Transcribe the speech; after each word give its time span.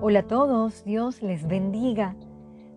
Hola 0.00 0.20
a 0.20 0.28
todos, 0.28 0.84
Dios 0.84 1.22
les 1.22 1.48
bendiga. 1.48 2.14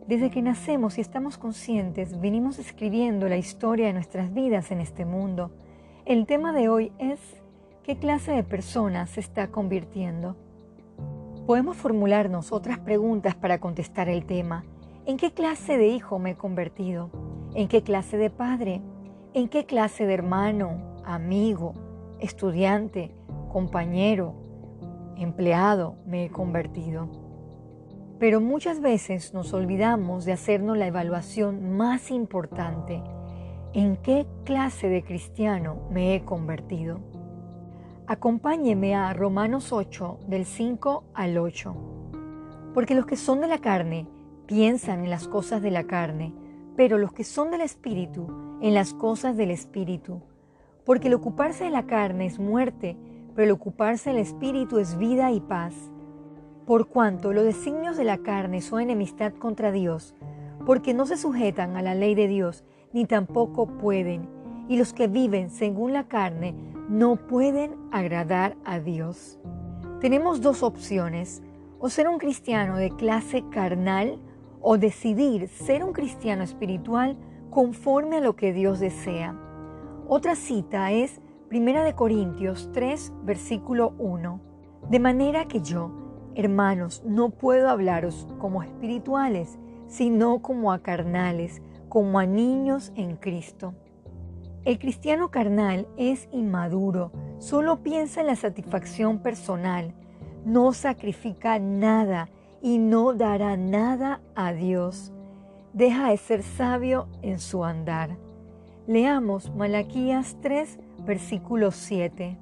Desde 0.08 0.32
que 0.32 0.42
nacemos 0.42 0.98
y 0.98 1.02
estamos 1.02 1.38
conscientes, 1.38 2.20
venimos 2.20 2.58
escribiendo 2.58 3.30
la 3.30 3.38
historia 3.38 3.86
de 3.86 3.94
nuestras 3.94 4.34
vidas 4.34 4.72
en 4.72 4.82
este 4.82 5.06
mundo. 5.06 5.52
El 6.06 6.26
tema 6.26 6.52
de 6.52 6.68
hoy 6.68 6.92
es 6.98 7.20
¿qué 7.84 7.96
clase 8.00 8.32
de 8.32 8.44
persona 8.44 9.06
se 9.06 9.20
está 9.20 9.50
convirtiendo? 9.52 10.36
Podemos 11.46 11.78
formularnos 11.78 12.52
otras 12.52 12.80
preguntas 12.80 13.36
para 13.36 13.60
contestar 13.60 14.10
el 14.10 14.26
tema. 14.26 14.66
¿En 15.06 15.18
qué 15.18 15.32
clase 15.32 15.78
de 15.78 15.90
hijo 15.90 16.18
me 16.18 16.32
he 16.32 16.36
convertido? 16.36 17.12
¿En 17.54 17.68
qué 17.68 17.84
clase 17.84 18.18
de 18.18 18.32
padre? 18.32 18.82
¿En 19.36 19.48
qué 19.48 19.68
clase 19.68 20.08
de 20.08 20.16
hermano, 20.16 21.00
amigo, 21.06 21.76
estudiante, 22.20 23.14
compañero, 23.54 24.41
empleado 25.24 25.96
me 26.06 26.26
he 26.26 26.30
convertido? 26.30 27.10
Pero 28.20 28.40
muchas 28.40 28.82
veces 28.82 29.34
nos 29.34 29.54
olvidamos 29.54 30.26
de 30.26 30.34
hacernos 30.34 30.78
la 30.78 30.88
evaluación 30.88 31.76
más 31.76 32.12
importante. 32.12 33.02
¿En 33.74 33.98
qué 33.98 34.28
clase 34.44 34.90
de 34.90 35.04
cristiano 35.04 35.88
me 35.90 36.16
he 36.16 36.24
convertido? 36.24 37.00
Acompáñeme 38.06 38.94
a 38.94 39.14
Romanos 39.14 39.72
8 39.72 40.20
del 40.28 40.46
5 40.46 41.06
al 41.14 41.38
8. 41.38 41.76
Porque 42.74 42.94
los 42.94 43.06
que 43.06 43.16
son 43.16 43.42
de 43.42 43.48
la 43.48 43.60
carne 43.60 44.08
piensan 44.46 45.06
en 45.06 45.10
las 45.10 45.28
cosas 45.28 45.62
de 45.62 45.72
la 45.72 45.86
carne, 45.86 46.34
pero 46.76 46.98
los 46.98 47.14
que 47.14 47.24
son 47.24 47.52
del 47.52 47.62
Espíritu 47.62 48.60
en 48.62 48.74
las 48.74 48.94
cosas 48.94 49.38
del 49.38 49.50
Espíritu. 49.50 50.22
Porque 50.86 51.08
el 51.08 51.14
ocuparse 51.14 51.64
de 51.64 51.70
la 51.70 51.88
carne 51.88 52.26
es 52.26 52.38
muerte, 52.38 52.98
pero 53.36 53.58
el 54.06 54.18
Espíritu 54.18 54.78
es 54.78 54.98
vida 54.98 55.32
y 55.32 55.40
paz. 55.40 55.74
Por 56.66 56.88
cuanto 56.88 57.34
los 57.34 57.44
designios 57.44 57.98
de 57.98 58.04
la 58.04 58.18
carne 58.18 58.62
son 58.62 58.82
enemistad 58.82 59.34
contra 59.34 59.72
Dios, 59.72 60.16
porque 60.66 60.94
no 60.94 61.06
se 61.06 61.18
sujetan 61.18 61.76
a 61.76 61.82
la 61.82 61.96
ley 61.96 62.16
de 62.16 62.28
Dios, 62.28 62.64
ni 62.94 63.06
tampoco 63.06 63.68
pueden, 63.68 64.28
y 64.68 64.78
los 64.78 64.94
que 64.94 65.08
viven 65.08 65.50
según 65.50 65.94
la 65.94 66.08
carne 66.08 66.54
no 66.90 67.16
pueden 67.16 67.76
agradar 67.92 68.56
a 68.66 68.80
Dios. 68.80 69.40
Tenemos 70.00 70.42
dos 70.42 70.64
opciones, 70.64 71.42
o 71.82 71.90
ser 71.90 72.08
un 72.08 72.20
cristiano 72.20 72.78
de 72.78 72.92
clase 72.92 73.44
carnal 73.50 74.20
o 74.62 74.78
decidir 74.78 75.48
ser 75.48 75.84
un 75.84 75.94
cristiano 75.94 76.44
espiritual 76.44 77.18
conforme 77.50 78.18
a 78.18 78.22
lo 78.22 78.36
que 78.36 78.54
Dios 78.54 78.80
desea. 78.80 79.36
Otra 80.08 80.36
cita 80.36 80.92
es 80.92 81.20
1 81.54 81.96
Corintios 81.98 82.70
3, 82.72 83.12
versículo 83.24 83.94
1. 83.98 84.40
De 84.90 85.00
manera 85.00 85.50
que 85.50 85.60
yo, 85.60 85.92
hermanos, 86.34 87.04
no 87.06 87.30
puedo 87.30 87.68
hablaros 87.68 88.26
como 88.40 88.64
espirituales, 88.64 89.60
sino 89.88 90.42
como 90.42 90.72
a 90.72 90.80
carnales, 90.80 91.62
como 91.90 92.20
a 92.20 92.26
niños 92.26 92.94
en 92.96 93.18
Cristo. 93.18 93.74
El 94.64 94.80
cristiano 94.80 95.30
carnal 95.30 95.90
es 95.98 96.30
inmaduro, 96.32 97.12
solo 97.40 97.84
piensa 97.84 98.22
en 98.22 98.28
la 98.28 98.38
satisfacción 98.38 99.20
personal, 99.20 99.94
no 100.46 100.72
sacrifica 100.72 101.60
nada 101.60 102.30
y 102.62 102.78
no 102.78 103.14
dará 103.14 103.58
nada 103.58 104.22
a 104.36 104.54
Dios. 104.54 105.12
Deja 105.74 106.12
de 106.12 106.18
ser 106.18 106.44
sabio 106.44 107.10
en 107.22 107.40
su 107.40 107.66
andar. 107.66 108.16
Leamos 108.88 109.54
Malaquías 109.54 110.38
3, 110.42 110.80
versículo 111.06 111.72
7. 111.72 112.38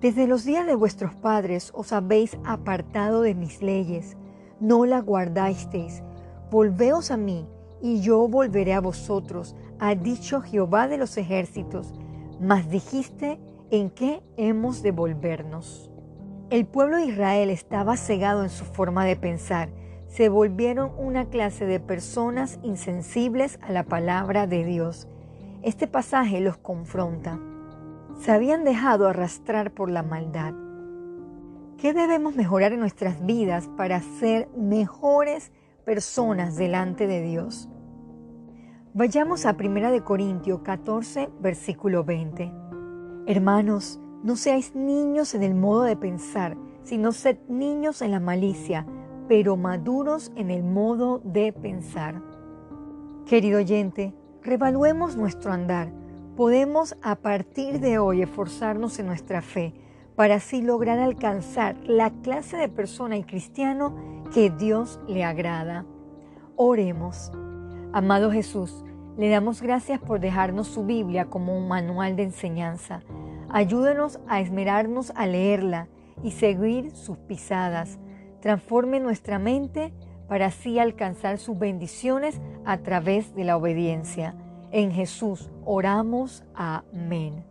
Desde 0.00 0.26
los 0.26 0.44
días 0.44 0.66
de 0.66 0.74
vuestros 0.74 1.14
padres 1.14 1.70
os 1.74 1.92
habéis 1.92 2.36
apartado 2.44 3.22
de 3.22 3.34
mis 3.34 3.62
leyes, 3.62 4.16
no 4.60 4.84
las 4.84 5.04
guardasteis. 5.04 6.02
Volveos 6.50 7.10
a 7.10 7.16
mí, 7.16 7.48
y 7.80 8.00
yo 8.00 8.28
volveré 8.28 8.74
a 8.74 8.80
vosotros, 8.80 9.56
ha 9.78 9.94
dicho 9.94 10.40
Jehová 10.40 10.88
de 10.88 10.98
los 10.98 11.16
ejércitos. 11.16 11.94
Mas 12.40 12.68
dijiste, 12.68 13.38
¿en 13.70 13.90
qué 13.90 14.22
hemos 14.36 14.82
de 14.82 14.90
volvernos? 14.90 15.90
El 16.50 16.66
pueblo 16.66 16.98
de 16.98 17.06
Israel 17.06 17.50
estaba 17.50 17.96
cegado 17.96 18.42
en 18.42 18.50
su 18.50 18.64
forma 18.64 19.04
de 19.04 19.16
pensar. 19.16 19.70
Se 20.06 20.28
volvieron 20.28 20.92
una 20.98 21.30
clase 21.30 21.64
de 21.64 21.80
personas 21.80 22.58
insensibles 22.62 23.58
a 23.62 23.72
la 23.72 23.84
palabra 23.84 24.46
de 24.46 24.64
Dios. 24.64 25.08
Este 25.62 25.86
pasaje 25.86 26.40
los 26.40 26.58
confronta. 26.58 27.40
Se 28.18 28.32
habían 28.32 28.64
dejado 28.64 29.08
arrastrar 29.08 29.72
por 29.72 29.90
la 29.90 30.02
maldad. 30.02 30.54
¿Qué 31.76 31.92
debemos 31.92 32.36
mejorar 32.36 32.72
en 32.72 32.80
nuestras 32.80 33.24
vidas 33.26 33.68
para 33.76 34.00
ser 34.00 34.48
mejores 34.56 35.52
personas 35.84 36.56
delante 36.56 37.06
de 37.06 37.20
Dios? 37.22 37.68
Vayamos 38.94 39.44
a 39.44 39.56
1 39.58 40.04
Corintios 40.04 40.60
14, 40.60 41.28
versículo 41.40 42.04
20. 42.04 42.52
Hermanos, 43.26 44.00
no 44.22 44.36
seáis 44.36 44.74
niños 44.74 45.34
en 45.34 45.42
el 45.42 45.54
modo 45.54 45.82
de 45.82 45.96
pensar, 45.96 46.56
sino 46.84 47.12
sed 47.12 47.38
niños 47.48 48.00
en 48.00 48.12
la 48.12 48.20
malicia, 48.20 48.86
pero 49.28 49.56
maduros 49.56 50.32
en 50.36 50.50
el 50.50 50.62
modo 50.62 51.20
de 51.24 51.52
pensar. 51.52 52.22
Querido 53.26 53.58
oyente, 53.58 54.14
revaluemos 54.42 55.16
nuestro 55.16 55.52
andar. 55.52 56.03
Podemos 56.36 56.96
a 57.02 57.16
partir 57.16 57.80
de 57.80 57.98
hoy 57.98 58.22
esforzarnos 58.22 58.98
en 58.98 59.06
nuestra 59.06 59.42
fe 59.42 59.72
para 60.16 60.36
así 60.36 60.62
lograr 60.62 60.98
alcanzar 60.98 61.76
la 61.84 62.10
clase 62.10 62.56
de 62.56 62.68
persona 62.68 63.16
y 63.16 63.24
cristiano 63.24 63.94
que 64.32 64.50
Dios 64.50 65.00
le 65.08 65.24
agrada. 65.24 65.84
Oremos. 66.56 67.32
Amado 67.92 68.30
Jesús, 68.30 68.84
le 69.16 69.28
damos 69.28 69.62
gracias 69.62 70.00
por 70.00 70.20
dejarnos 70.20 70.68
su 70.68 70.84
Biblia 70.84 71.26
como 71.26 71.56
un 71.56 71.68
manual 71.68 72.16
de 72.16 72.24
enseñanza 72.24 73.02
Ayúdanos 73.54 74.18
a 74.26 74.40
esmerarnos 74.40 75.12
a 75.14 75.28
leerla 75.28 75.86
y 76.24 76.32
seguir 76.32 76.90
sus 76.90 77.18
pisadas. 77.18 78.00
Transforme 78.40 78.98
nuestra 78.98 79.38
mente 79.38 79.94
para 80.26 80.46
así 80.46 80.80
alcanzar 80.80 81.38
sus 81.38 81.56
bendiciones 81.56 82.40
a 82.64 82.78
través 82.78 83.32
de 83.36 83.44
la 83.44 83.56
obediencia. 83.56 84.34
En 84.74 84.90
Jesús 84.90 85.48
oramos. 85.64 86.42
Amén. 86.52 87.44